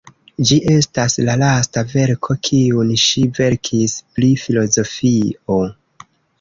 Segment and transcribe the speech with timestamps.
[0.51, 5.63] Ĝi estas la lasta verko kiun ŝi verkis pri filozofio.